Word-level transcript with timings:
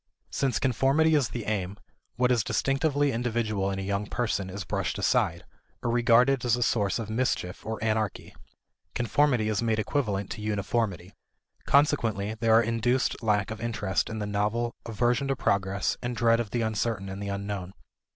Since 0.31 0.57
conformity 0.57 1.13
is 1.13 1.29
the 1.29 1.45
aim, 1.45 1.77
what 2.15 2.31
is 2.31 2.43
distinctively 2.43 3.11
individual 3.11 3.69
in 3.69 3.77
a 3.77 3.83
young 3.83 4.07
person 4.07 4.49
is 4.49 4.63
brushed 4.63 4.97
aside, 4.97 5.45
or 5.83 5.91
regarded 5.91 6.43
as 6.43 6.55
a 6.55 6.63
source 6.63 6.97
of 6.97 7.07
mischief 7.07 7.63
or 7.63 7.77
anarchy. 7.83 8.33
Conformity 8.95 9.47
is 9.47 9.61
made 9.61 9.77
equivalent 9.77 10.31
to 10.31 10.41
uniformity. 10.41 11.13
Consequently, 11.67 12.33
there 12.33 12.55
are 12.55 12.63
induced 12.63 13.21
lack 13.21 13.51
of 13.51 13.61
interest 13.61 14.09
in 14.09 14.17
the 14.17 14.25
novel, 14.25 14.73
aversion 14.87 15.27
to 15.27 15.35
progress, 15.35 15.97
and 16.01 16.15
dread 16.17 16.39
of 16.39 16.49
the 16.49 16.61
uncertain 16.63 17.07
and 17.07 17.21
the 17.21 17.29
unknown. 17.29 17.71